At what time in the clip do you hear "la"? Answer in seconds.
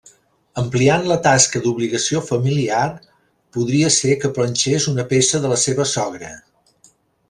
1.11-1.17, 5.57-5.65